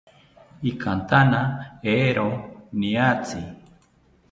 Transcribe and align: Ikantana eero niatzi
Ikantana 0.69 1.41
eero 1.93 2.27
niatzi 2.79 3.41